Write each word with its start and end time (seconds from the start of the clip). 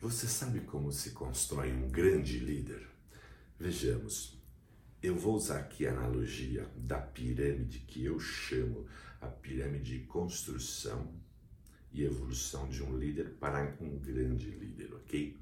Você 0.00 0.28
sabe 0.28 0.60
como 0.60 0.92
se 0.92 1.10
constrói 1.10 1.72
um 1.72 1.88
grande 1.88 2.38
líder? 2.38 2.86
Vejamos. 3.58 4.38
Eu 5.02 5.16
vou 5.16 5.34
usar 5.34 5.58
aqui 5.58 5.88
a 5.88 5.90
analogia 5.90 6.70
da 6.76 7.00
pirâmide 7.00 7.80
que 7.80 8.04
eu 8.04 8.20
chamo 8.20 8.86
a 9.20 9.26
pirâmide 9.26 9.98
de 9.98 10.04
construção 10.04 11.12
e 11.90 12.04
evolução 12.04 12.68
de 12.68 12.80
um 12.80 12.96
líder 12.96 13.30
para 13.40 13.76
um 13.80 13.98
grande 13.98 14.48
líder, 14.50 14.94
ok? 14.94 15.36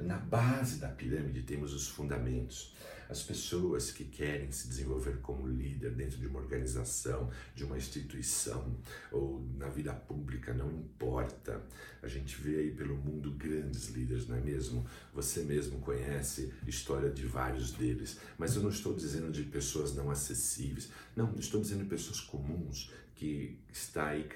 Na 0.00 0.18
base 0.18 0.76
da 0.78 0.88
pirâmide 0.88 1.42
temos 1.42 1.72
os 1.72 1.88
fundamentos. 1.88 2.74
As 3.08 3.22
pessoas 3.22 3.90
que 3.90 4.04
querem 4.04 4.50
se 4.50 4.68
desenvolver 4.68 5.20
como 5.22 5.46
líder 5.46 5.92
dentro 5.92 6.18
de 6.18 6.26
uma 6.26 6.40
organização, 6.40 7.30
de 7.54 7.64
uma 7.64 7.78
instituição 7.78 8.76
ou 9.12 9.42
na 9.56 9.68
vida 9.68 9.92
pública, 9.92 10.52
não 10.52 10.70
importa. 10.70 11.62
A 12.02 12.08
gente 12.08 12.36
vê 12.36 12.58
aí 12.58 12.70
pelo 12.72 12.96
mundo 12.96 13.30
grandes 13.30 13.88
líderes, 13.88 14.26
não 14.26 14.36
é 14.36 14.40
mesmo? 14.40 14.84
Você 15.14 15.42
mesmo 15.42 15.78
conhece 15.80 16.52
história 16.66 17.08
de 17.08 17.24
vários 17.24 17.70
deles. 17.70 18.18
Mas 18.36 18.54
eu 18.56 18.62
não 18.62 18.70
estou 18.70 18.92
dizendo 18.92 19.30
de 19.30 19.44
pessoas 19.44 19.94
não 19.94 20.10
acessíveis. 20.10 20.90
Não, 21.14 21.32
estou 21.38 21.60
dizendo 21.60 21.84
de 21.84 21.88
pessoas 21.88 22.20
comuns 22.20 22.90
que 23.16 23.58
está 23.72 24.08
aí 24.08 24.28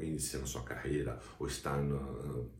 iniciando 0.00 0.46
sua 0.46 0.62
carreira 0.62 1.20
ou 1.38 1.46
está 1.46 1.76
no, 1.76 2.50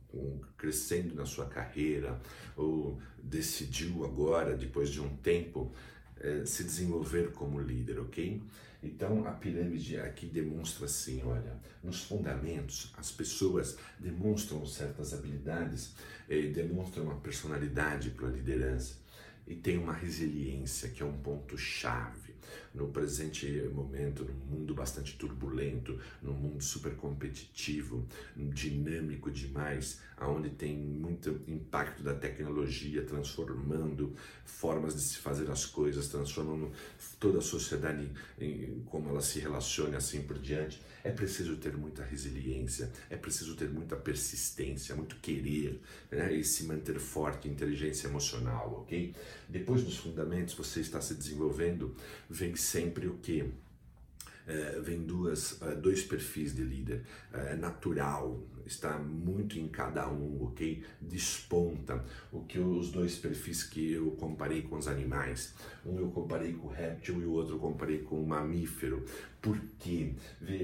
crescendo 0.56 1.14
na 1.14 1.24
sua 1.24 1.46
carreira 1.46 2.20
ou 2.56 3.00
decidiu 3.22 4.04
agora, 4.04 4.56
depois 4.56 4.90
de 4.90 5.00
um 5.00 5.16
tempo, 5.16 5.72
eh, 6.20 6.44
se 6.46 6.62
desenvolver 6.62 7.32
como 7.32 7.60
líder, 7.60 7.98
ok? 8.00 8.40
Então 8.82 9.26
a 9.26 9.32
pirâmide 9.32 9.98
aqui 9.98 10.26
demonstra 10.26 10.84
assim, 10.84 11.22
olha, 11.24 11.58
nos 11.82 12.04
fundamentos 12.04 12.92
as 12.96 13.10
pessoas 13.10 13.76
demonstram 13.98 14.64
certas 14.66 15.14
habilidades, 15.14 15.94
eh, 16.28 16.48
demonstram 16.48 17.04
uma 17.04 17.16
personalidade 17.16 18.10
para 18.10 18.28
a 18.28 18.30
liderança 18.30 18.98
e 19.46 19.54
tem 19.54 19.78
uma 19.78 19.94
resiliência 19.94 20.90
que 20.90 21.02
é 21.02 21.06
um 21.06 21.16
ponto 21.18 21.56
chave 21.56 22.25
no 22.74 22.88
presente 22.88 23.46
momento, 23.72 24.24
num 24.24 24.58
mundo 24.58 24.74
bastante 24.74 25.16
turbulento, 25.16 25.98
num 26.22 26.34
mundo 26.34 26.62
super 26.62 26.94
competitivo, 26.96 28.06
dinâmico 28.36 29.30
demais, 29.30 30.00
aonde 30.16 30.50
tem 30.50 30.76
muito 30.76 31.40
impacto 31.46 32.02
da 32.02 32.14
tecnologia 32.14 33.02
transformando 33.02 34.14
formas 34.44 34.94
de 34.94 35.00
se 35.02 35.18
fazer 35.18 35.50
as 35.50 35.66
coisas, 35.66 36.08
transformando 36.08 36.72
toda 37.20 37.38
a 37.38 37.42
sociedade 37.42 38.10
em 38.38 38.82
como 38.86 39.10
ela 39.10 39.20
se 39.20 39.38
relaciona 39.38 39.98
assim 39.98 40.22
por 40.22 40.38
diante. 40.38 40.80
É 41.04 41.10
preciso 41.10 41.56
ter 41.56 41.76
muita 41.76 42.02
resiliência, 42.02 42.90
é 43.08 43.16
preciso 43.16 43.54
ter 43.54 43.68
muita 43.68 43.94
persistência, 43.94 44.94
muito 44.96 45.16
querer 45.16 45.80
né? 46.10 46.32
e 46.32 46.42
se 46.42 46.64
manter 46.64 46.98
forte, 46.98 47.48
inteligência 47.48 48.08
emocional, 48.08 48.82
ok? 48.82 49.14
Depois 49.48 49.84
dos 49.84 49.98
fundamentos, 49.98 50.54
você 50.54 50.80
está 50.80 51.00
se 51.00 51.14
desenvolvendo, 51.14 51.94
vem 52.36 52.54
sempre 52.54 53.06
o 53.06 53.14
que? 53.14 53.44
É, 54.46 54.78
vem 54.80 55.02
duas, 55.02 55.60
é, 55.62 55.74
dois 55.74 56.04
perfis 56.04 56.54
de 56.54 56.62
líder. 56.62 57.02
É 57.32 57.56
natural, 57.56 58.40
está 58.64 58.96
muito 58.98 59.58
em 59.58 59.66
cada 59.66 60.08
um, 60.08 60.44
ok? 60.44 60.84
Desponta. 61.00 62.04
O 62.30 62.44
que 62.44 62.58
os 62.58 62.92
dois 62.92 63.16
perfis 63.16 63.64
que 63.64 63.92
eu 63.92 64.12
comparei 64.12 64.62
com 64.62 64.76
os 64.76 64.86
animais. 64.86 65.54
Um 65.84 65.98
eu 65.98 66.10
comparei 66.10 66.52
com 66.52 66.68
o 66.68 66.70
réptil 66.70 67.20
e 67.22 67.24
o 67.24 67.32
outro 67.32 67.56
eu 67.56 67.58
comparei 67.58 67.98
com 67.98 68.22
o 68.22 68.26
mamífero. 68.26 69.04
Porque, 69.40 69.66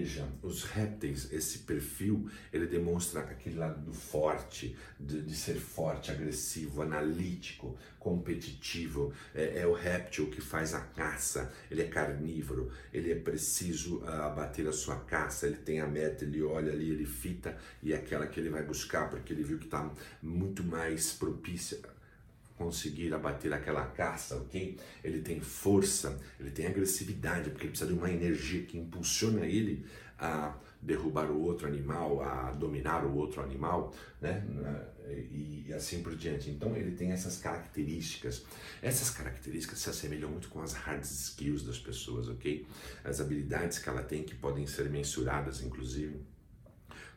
veja, 0.03 0.29
os 0.43 0.65
répteis, 0.65 1.33
esse 1.33 1.61
perfil, 1.61 2.29
ele 2.53 2.67
demonstra 2.67 3.21
aquele 3.21 3.57
lado 3.57 3.81
do 3.81 3.93
forte, 3.93 4.77
de, 4.99 5.23
de 5.23 5.35
ser 5.35 5.55
forte, 5.55 6.11
agressivo, 6.11 6.83
analítico, 6.83 7.79
competitivo. 8.01 9.13
É, 9.33 9.61
é, 9.61 9.67
o 9.67 9.73
réptil 9.73 10.29
que 10.29 10.41
faz 10.41 10.75
a 10.75 10.81
caça, 10.81 11.53
ele 11.71 11.83
é 11.83 11.87
carnívoro, 11.87 12.73
ele 12.93 13.13
é 13.13 13.15
preciso 13.15 13.99
uh, 13.99 14.23
abater 14.23 14.67
a 14.67 14.73
sua 14.73 14.97
caça, 14.97 15.47
ele 15.47 15.57
tem 15.57 15.81
a 15.81 15.87
meta, 15.87 16.25
ele 16.25 16.43
olha 16.43 16.73
ali, 16.73 16.91
ele 16.91 17.07
fita 17.07 17.57
e 17.81 17.93
é 17.93 17.97
aquela 17.97 18.27
que 18.27 18.41
ele 18.41 18.51
vai 18.51 18.65
buscar 18.65 19.09
porque 19.09 19.33
ele 19.33 19.45
viu 19.45 19.59
que 19.59 19.67
está 19.67 19.89
muito 20.21 20.65
mais 20.65 21.13
propícia 21.13 21.79
conseguir 22.63 23.13
abater 23.13 23.53
aquela 23.53 23.85
caça, 23.87 24.37
ok? 24.37 24.79
Ele 25.03 25.21
tem 25.21 25.41
força, 25.41 26.19
ele 26.39 26.51
tem 26.51 26.67
agressividade, 26.67 27.51
porque 27.51 27.65
ele 27.65 27.71
precisa 27.71 27.91
de 27.91 27.99
uma 27.99 28.11
energia 28.11 28.63
que 28.63 28.79
impulsiona 28.79 29.45
ele 29.47 29.85
a 30.19 30.57
derrubar 30.81 31.31
o 31.31 31.41
outro 31.41 31.67
animal, 31.67 32.23
a 32.23 32.53
dominar 32.53 33.05
o 33.05 33.15
outro 33.17 33.43
animal, 33.43 33.95
né? 34.21 34.45
E, 35.09 35.67
e 35.69 35.73
assim 35.73 36.03
por 36.03 36.15
diante. 36.17 36.51
Então 36.51 36.77
ele 36.77 36.93
tem 36.93 37.13
essas 37.13 37.39
características. 37.39 38.45
Essas 38.81 39.11
características 39.11 39.79
se 39.81 39.91
assemelham 39.91 40.31
muito 40.31 40.49
com 40.49 40.61
as 40.61 40.73
hard 40.73 41.03
skills 41.03 41.63
das 41.63 41.79
pessoas, 41.79 42.29
ok? 42.29 42.67
As 43.05 43.21
habilidades 43.21 43.79
que 43.79 43.89
ela 43.89 44.03
tem 44.03 44.23
que 44.23 44.35
podem 44.35 44.67
ser 44.67 44.89
mensuradas, 44.91 45.61
inclusive 45.61 46.21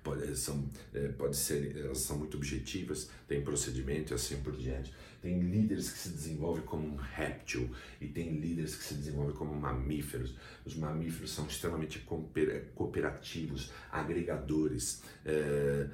pode, 0.05 0.38
são, 0.38 0.69
é, 0.93 1.07
pode 1.07 1.35
ser, 1.35 1.75
elas 1.75 1.97
são 1.97 2.19
muito 2.19 2.38
objetivas, 2.38 3.09
tem 3.27 3.41
procedimento 3.41 4.13
e 4.13 4.16
assim 4.16 4.39
por 4.41 4.55
diante. 4.55 4.93
Tem 5.19 5.39
líderes 5.39 5.89
que 5.89 5.97
se 5.97 6.09
desenvolvem 6.09 6.63
como 6.63 6.88
um 6.88 6.95
réptil 6.95 7.71
e 7.99 8.07
tem 8.07 8.39
líderes 8.39 8.75
que 8.75 8.83
se 8.83 8.93
desenvolvem 8.93 9.35
como 9.35 9.55
mamíferos. 9.55 10.35
Os 10.63 10.75
mamíferos 10.75 11.31
são 11.31 11.47
extremamente 11.47 12.05
cooperativos, 12.75 13.71
agregadores, 13.91 15.01
é, 15.25 15.88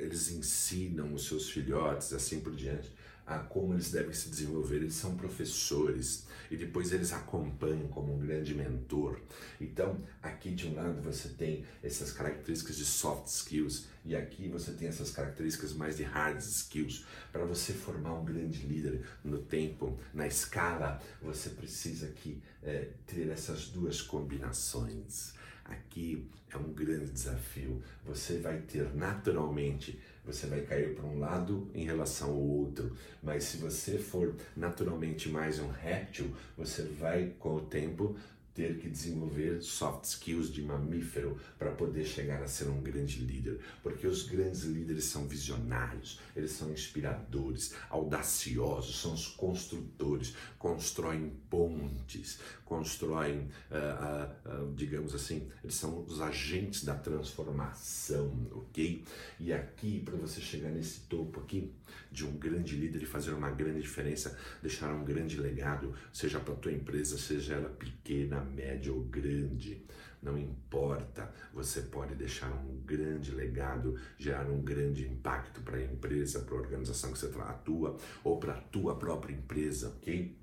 eles 0.00 0.32
ensinam 0.32 1.14
os 1.14 1.28
seus 1.28 1.48
filhotes, 1.48 2.12
assim 2.12 2.40
por 2.40 2.54
diante 2.56 2.90
a 3.28 3.38
como 3.38 3.74
eles 3.74 3.90
devem 3.90 4.12
se 4.12 4.30
desenvolver. 4.30 4.76
Eles 4.76 4.94
são 4.94 5.14
professores 5.14 6.26
e 6.50 6.56
depois 6.56 6.92
eles 6.92 7.12
acompanham 7.12 7.86
como 7.88 8.14
um 8.14 8.18
grande 8.18 8.54
mentor. 8.54 9.20
Então, 9.60 10.02
aqui 10.22 10.50
de 10.50 10.66
um 10.66 10.74
lado 10.74 11.02
você 11.02 11.28
tem 11.28 11.64
essas 11.82 12.10
características 12.10 12.76
de 12.76 12.86
soft 12.86 13.26
skills 13.26 13.86
e 14.04 14.16
aqui 14.16 14.48
você 14.48 14.72
tem 14.72 14.88
essas 14.88 15.10
características 15.10 15.74
mais 15.74 15.98
de 15.98 16.04
hard 16.04 16.38
skills. 16.38 17.04
Para 17.30 17.44
você 17.44 17.74
formar 17.74 18.14
um 18.14 18.24
grande 18.24 18.66
líder 18.66 19.04
no 19.22 19.38
tempo, 19.38 19.98
na 20.14 20.26
escala, 20.26 21.00
você 21.20 21.50
precisa 21.50 22.06
aqui 22.06 22.42
é, 22.62 22.88
ter 23.06 23.28
essas 23.28 23.66
duas 23.66 24.00
combinações. 24.00 25.34
Aqui 25.66 26.26
é 26.50 26.56
um 26.56 26.72
grande 26.72 27.10
desafio. 27.10 27.82
Você 28.06 28.38
vai 28.38 28.58
ter 28.62 28.94
naturalmente 28.94 30.00
você 30.24 30.46
vai 30.46 30.60
cair 30.60 30.94
para 30.94 31.06
um 31.06 31.18
lado 31.18 31.68
em 31.74 31.84
relação 31.84 32.30
ao 32.30 32.40
outro. 32.40 32.94
Mas 33.22 33.44
se 33.44 33.56
você 33.56 33.98
for 33.98 34.34
naturalmente 34.56 35.28
mais 35.28 35.58
um 35.58 35.68
réptil, 35.68 36.30
você 36.56 36.82
vai 36.82 37.32
com 37.38 37.56
o 37.56 37.60
tempo 37.60 38.16
ter 38.58 38.76
que 38.76 38.88
desenvolver 38.88 39.62
soft 39.62 40.04
skills 40.04 40.52
de 40.52 40.62
mamífero 40.62 41.38
para 41.56 41.70
poder 41.70 42.04
chegar 42.04 42.42
a 42.42 42.48
ser 42.48 42.66
um 42.68 42.82
grande 42.82 43.20
líder, 43.20 43.60
porque 43.84 44.04
os 44.04 44.24
grandes 44.24 44.64
líderes 44.64 45.04
são 45.04 45.28
visionários, 45.28 46.18
eles 46.34 46.50
são 46.50 46.68
inspiradores, 46.72 47.72
audaciosos, 47.88 49.00
são 49.00 49.14
os 49.14 49.28
construtores, 49.28 50.34
constroem 50.58 51.30
pontes, 51.48 52.40
constroem, 52.64 53.48
uh, 53.70 54.58
uh, 54.58 54.64
uh, 54.64 54.74
digamos 54.74 55.14
assim, 55.14 55.48
eles 55.62 55.76
são 55.76 56.04
os 56.04 56.20
agentes 56.20 56.82
da 56.82 56.96
transformação, 56.96 58.34
ok? 58.50 59.04
E 59.38 59.52
aqui, 59.52 60.00
para 60.00 60.16
você 60.16 60.40
chegar 60.40 60.70
nesse 60.70 61.02
topo 61.02 61.38
aqui, 61.38 61.72
de 62.10 62.26
um 62.26 62.32
grande 62.36 62.76
líder 62.76 63.02
e 63.02 63.06
fazer 63.06 63.32
uma 63.32 63.50
grande 63.50 63.80
diferença, 63.80 64.36
deixar 64.62 64.92
um 64.92 65.04
grande 65.04 65.38
legado, 65.38 65.94
seja 66.12 66.40
para 66.40 66.54
tua 66.54 66.72
empresa, 66.72 67.18
seja 67.18 67.54
ela 67.54 67.68
pequena, 67.68 68.40
média 68.40 68.92
ou 68.92 69.02
grande, 69.02 69.84
não 70.22 70.36
importa, 70.36 71.32
você 71.52 71.82
pode 71.82 72.14
deixar 72.14 72.50
um 72.50 72.80
grande 72.84 73.30
legado, 73.30 73.98
gerar 74.18 74.48
um 74.50 74.60
grande 74.60 75.06
impacto 75.06 75.60
para 75.62 75.76
a 75.76 75.84
empresa, 75.84 76.40
para 76.40 76.56
a 76.56 76.60
organização 76.60 77.12
que 77.12 77.18
você 77.18 77.32
atua 77.40 77.96
ou 78.24 78.38
para 78.38 78.54
a 78.54 78.60
tua 78.60 78.96
própria 78.96 79.34
empresa, 79.34 79.90
ok? 79.90 80.36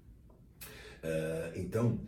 Uh, 1.03 1.59
então, 1.59 1.99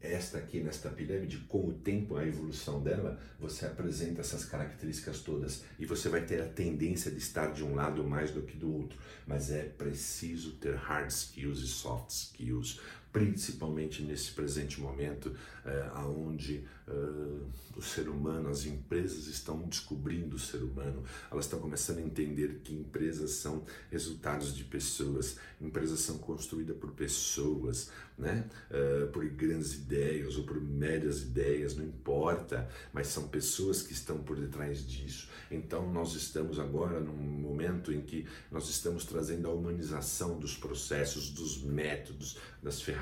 esta 0.00 0.38
aqui 0.38 0.60
nesta 0.60 0.88
pirâmide, 0.88 1.38
com 1.48 1.68
o 1.68 1.72
tempo, 1.72 2.16
a 2.16 2.24
evolução 2.24 2.80
dela, 2.82 3.20
você 3.38 3.66
apresenta 3.66 4.20
essas 4.20 4.44
características 4.44 5.20
todas 5.20 5.64
e 5.78 5.84
você 5.84 6.08
vai 6.08 6.24
ter 6.24 6.40
a 6.40 6.46
tendência 6.46 7.10
de 7.10 7.18
estar 7.18 7.52
de 7.52 7.64
um 7.64 7.74
lado 7.74 8.04
mais 8.04 8.30
do 8.30 8.42
que 8.42 8.56
do 8.56 8.72
outro. 8.72 8.98
Mas 9.26 9.50
é 9.50 9.64
preciso 9.64 10.52
ter 10.52 10.74
hard 10.76 11.10
skills 11.10 11.60
e 11.60 11.66
soft 11.66 12.10
skills. 12.10 12.80
Principalmente 13.12 14.02
nesse 14.02 14.32
presente 14.32 14.80
momento, 14.80 15.34
é, 15.64 15.90
onde 15.98 16.64
uh, 16.86 17.46
o 17.76 17.82
ser 17.82 18.08
humano, 18.08 18.48
as 18.48 18.64
empresas 18.64 19.26
estão 19.26 19.60
descobrindo 19.62 20.36
o 20.36 20.38
ser 20.38 20.62
humano, 20.62 21.02
elas 21.30 21.44
estão 21.44 21.60
começando 21.60 21.98
a 21.98 22.02
entender 22.02 22.60
que 22.64 22.74
empresas 22.74 23.32
são 23.32 23.64
resultados 23.90 24.54
de 24.54 24.64
pessoas, 24.64 25.36
empresas 25.60 26.00
são 26.00 26.18
construídas 26.18 26.76
por 26.76 26.92
pessoas, 26.92 27.90
né? 28.16 28.48
Uh, 28.70 29.06
por 29.12 29.24
grandes 29.28 29.74
ideias 29.74 30.36
ou 30.36 30.44
por 30.44 30.60
médias 30.60 31.22
ideias, 31.22 31.76
não 31.76 31.84
importa, 31.84 32.68
mas 32.92 33.06
são 33.06 33.28
pessoas 33.28 33.82
que 33.82 33.92
estão 33.92 34.18
por 34.18 34.36
detrás 34.36 34.86
disso. 34.86 35.28
Então 35.50 35.90
nós 35.92 36.14
estamos 36.14 36.58
agora 36.58 36.98
num 36.98 37.12
momento 37.12 37.92
em 37.92 38.00
que 38.00 38.26
nós 38.50 38.68
estamos 38.68 39.04
trazendo 39.04 39.48
a 39.48 39.52
humanização 39.52 40.38
dos 40.38 40.56
processos, 40.56 41.30
dos 41.30 41.62
métodos, 41.62 42.38
das 42.62 42.82
ferramentas, 42.82 42.97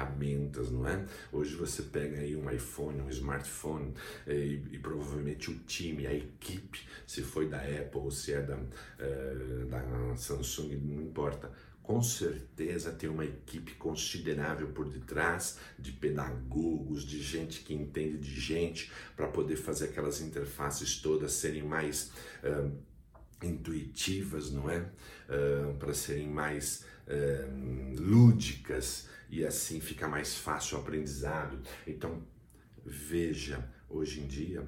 não 0.71 0.87
é? 0.89 1.05
Hoje 1.33 1.55
você 1.55 1.83
pega 1.83 2.19
aí 2.19 2.37
um 2.37 2.51
iPhone, 2.51 3.01
um 3.01 3.11
smartphone 3.11 3.95
eh, 4.27 4.35
e, 4.35 4.69
e 4.73 4.79
provavelmente 4.79 5.51
o 5.51 5.59
time, 5.61 6.07
a 6.07 6.15
equipe, 6.15 6.81
se 7.07 7.23
foi 7.23 7.49
da 7.49 7.59
Apple 7.59 8.01
ou 8.01 8.11
se 8.11 8.33
é 8.33 8.43
da, 8.43 8.57
uh, 8.57 9.67
da 9.69 10.17
Samsung, 10.17 10.77
não 10.77 11.03
importa 11.03 11.51
com 11.87 12.03
certeza 12.03 12.91
tem 12.91 13.09
uma 13.09 13.25
equipe 13.25 13.75
considerável 13.75 14.67
por 14.69 14.89
detrás 14.89 15.59
de 15.79 15.93
pedagogos, 15.93 17.05
de 17.05 17.23
gente 17.23 17.61
que 17.61 17.73
entende 17.73 18.19
de 18.19 18.41
gente, 18.41 18.91
para 19.15 19.29
poder 19.29 19.55
fazer 19.55 19.87
aquelas 19.87 20.21
interfaces 20.21 20.97
todas 20.97 21.33
serem 21.33 21.63
mais 21.63 22.11
uh, 22.43 22.77
intuitivas, 23.41 24.51
não 24.51 24.69
é? 24.69 24.81
Uh, 24.81 25.75
para 25.79 25.95
serem 25.95 26.29
mais 26.29 26.85
uh, 27.07 28.01
lúdicas 28.01 29.09
e 29.29 29.45
assim 29.45 29.81
fica 29.81 30.09
mais 30.09 30.37
fácil 30.37 30.79
o 30.79 30.81
aprendizado. 30.81 31.61
Então, 31.87 32.23
veja, 32.85 33.69
hoje 33.89 34.21
em 34.21 34.27
dia, 34.27 34.67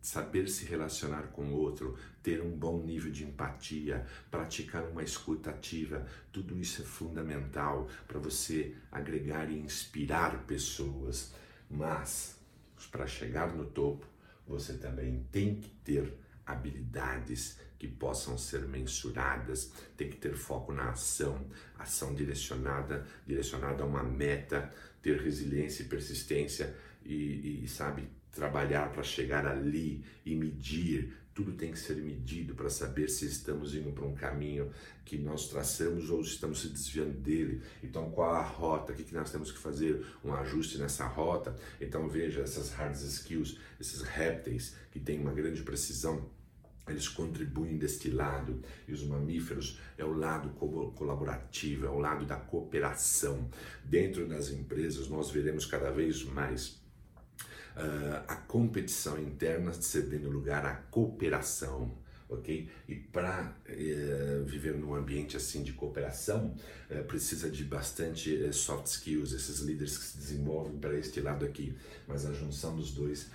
saber 0.00 0.48
se 0.48 0.64
relacionar 0.64 1.28
com 1.28 1.44
o 1.46 1.54
outro, 1.54 1.96
ter 2.22 2.42
um 2.42 2.50
bom 2.50 2.82
nível 2.82 3.10
de 3.12 3.24
empatia, 3.24 4.04
praticar 4.30 4.84
uma 4.88 5.02
escuta 5.02 5.50
ativa, 5.50 6.04
tudo 6.32 6.58
isso 6.58 6.82
é 6.82 6.84
fundamental 6.84 7.88
para 8.08 8.18
você 8.18 8.74
agregar 8.90 9.50
e 9.50 9.58
inspirar 9.58 10.44
pessoas. 10.44 11.32
Mas, 11.70 12.36
para 12.90 13.06
chegar 13.06 13.54
no 13.54 13.64
topo, 13.64 14.04
você 14.46 14.74
também 14.74 15.24
tem 15.30 15.54
que 15.54 15.70
ter 15.84 16.12
habilidades 16.46 17.58
que 17.78 17.88
possam 17.88 18.38
ser 18.38 18.62
mensuradas, 18.68 19.72
tem 19.96 20.08
que 20.08 20.16
ter 20.16 20.34
foco 20.36 20.72
na 20.72 20.90
ação, 20.90 21.46
ação 21.78 22.14
direcionada, 22.14 23.06
direcionada 23.26 23.82
a 23.82 23.86
uma 23.86 24.02
meta, 24.02 24.70
ter 25.02 25.20
resiliência 25.20 25.82
e 25.82 25.88
persistência 25.88 26.76
e, 27.04 27.64
e 27.64 27.68
sabe, 27.68 28.08
trabalhar 28.30 28.92
para 28.92 29.02
chegar 29.02 29.46
ali 29.46 30.04
e 30.24 30.34
medir. 30.34 31.16
Tudo 31.34 31.52
tem 31.52 31.72
que 31.72 31.78
ser 31.78 31.96
medido 31.96 32.54
para 32.54 32.68
saber 32.68 33.08
se 33.08 33.26
estamos 33.26 33.74
indo 33.74 33.90
para 33.92 34.04
um 34.04 34.14
caminho 34.14 34.70
que 35.04 35.16
nós 35.16 35.48
traçamos 35.48 36.10
ou 36.10 36.20
estamos 36.20 36.60
se 36.60 36.68
desviando 36.68 37.18
dele. 37.18 37.62
Então, 37.82 38.10
qual 38.10 38.34
a 38.34 38.42
rota? 38.42 38.92
O 38.92 38.96
que, 38.96 39.14
nós 39.14 39.30
temos 39.30 39.50
que 39.50 39.58
fazer? 39.58 40.04
Um 40.24 40.32
ajuste 40.34 40.78
nessa 40.78 41.06
rota. 41.06 41.56
Então, 41.80 42.08
veja 42.08 42.42
essas 42.42 42.70
hard 42.72 42.94
skills, 42.94 43.58
esses 43.80 44.02
répteis 44.02 44.76
que 44.90 45.00
têm 45.00 45.20
uma 45.20 45.32
grande 45.32 45.62
precisão 45.62 46.30
eles 46.88 47.08
contribuem 47.08 47.78
deste 47.78 48.10
lado 48.10 48.60
e 48.88 48.92
os 48.92 49.04
mamíferos 49.04 49.78
é 49.96 50.04
o 50.04 50.12
lado 50.12 50.50
colaborativo, 50.50 51.86
é 51.86 51.88
o 51.88 51.98
lado 51.98 52.26
da 52.26 52.36
cooperação. 52.36 53.48
Dentro 53.84 54.26
das 54.26 54.50
empresas, 54.50 55.08
nós 55.08 55.30
veremos 55.30 55.64
cada 55.64 55.90
vez 55.90 56.24
mais 56.24 56.81
a 58.28 58.36
competição 58.36 59.18
interna 59.18 59.72
cedendo 59.72 60.28
lugar 60.30 60.64
à 60.66 60.74
cooperação. 60.74 61.90
ok? 62.28 62.68
E 62.88 62.94
para 62.94 63.54
eh, 63.66 64.42
viver 64.46 64.74
num 64.74 64.94
ambiente 64.94 65.36
assim 65.36 65.62
de 65.62 65.74
cooperação, 65.74 66.54
uh, 66.90 67.04
precisa 67.04 67.50
de 67.50 67.62
bastante 67.62 68.42
eh, 68.42 68.52
soft 68.52 68.86
skills, 68.86 69.32
esses 69.32 69.60
líderes 69.60 69.98
que 69.98 70.04
se 70.04 70.16
desenvolvem 70.16 70.78
para 70.78 70.96
este 70.98 71.20
lado 71.20 71.44
aqui. 71.44 71.74
Mas 72.08 72.24
a 72.24 72.32
junção 72.32 72.74
dos 72.74 72.92
dois 72.94 73.28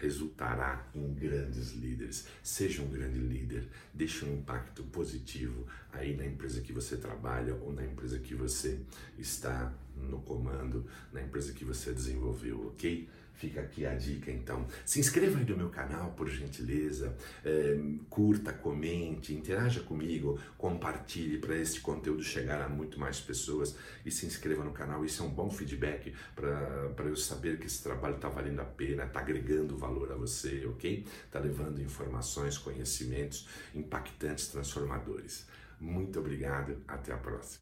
resultará 0.00 0.86
em 0.94 1.12
grandes 1.14 1.72
líderes. 1.72 2.26
Seja 2.42 2.82
um 2.82 2.88
grande 2.88 3.18
líder, 3.18 3.68
deixe 3.92 4.24
um 4.24 4.34
impacto 4.34 4.82
positivo 4.84 5.66
aí 5.92 6.16
na 6.16 6.24
empresa 6.24 6.60
que 6.60 6.72
você 6.72 6.96
trabalha 6.96 7.54
ou 7.54 7.72
na 7.72 7.84
empresa 7.84 8.18
que 8.18 8.34
você 8.34 8.80
está 9.18 9.72
no 9.96 10.20
comando, 10.20 10.86
na 11.12 11.22
empresa 11.22 11.52
que 11.52 11.64
você 11.64 11.92
desenvolveu, 11.92 12.68
ok? 12.68 13.08
Fica 13.34 13.60
aqui 13.60 13.84
a 13.84 13.94
dica 13.94 14.30
então. 14.30 14.64
Se 14.86 15.00
inscreva 15.00 15.38
aí 15.38 15.44
no 15.44 15.56
meu 15.56 15.68
canal, 15.68 16.12
por 16.12 16.28
gentileza. 16.28 17.16
É, 17.44 17.76
curta, 18.08 18.52
comente, 18.52 19.34
interaja 19.34 19.80
comigo, 19.80 20.38
compartilhe 20.56 21.38
para 21.38 21.56
este 21.56 21.80
conteúdo 21.80 22.22
chegar 22.22 22.62
a 22.62 22.68
muito 22.68 22.98
mais 22.98 23.20
pessoas 23.20 23.76
e 24.06 24.10
se 24.10 24.24
inscreva 24.24 24.64
no 24.64 24.72
canal. 24.72 25.04
Isso 25.04 25.22
é 25.22 25.26
um 25.26 25.30
bom 25.30 25.50
feedback 25.50 26.14
para 26.34 27.04
eu 27.06 27.16
saber 27.16 27.58
que 27.58 27.66
esse 27.66 27.82
trabalho 27.82 28.14
está 28.16 28.28
valendo 28.28 28.60
a 28.60 28.64
pena, 28.64 29.04
está 29.04 29.18
agregando 29.18 29.76
valor 29.76 30.12
a 30.12 30.16
você, 30.16 30.64
ok? 30.66 31.04
Está 31.26 31.40
levando 31.40 31.82
informações, 31.82 32.56
conhecimentos 32.56 33.48
impactantes, 33.74 34.46
transformadores. 34.46 35.46
Muito 35.80 36.20
obrigado, 36.20 36.76
até 36.86 37.12
a 37.12 37.16
próxima. 37.16 37.52